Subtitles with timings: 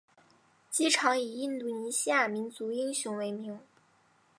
[0.71, 3.59] 机场以印度尼西亚民族英雄为名。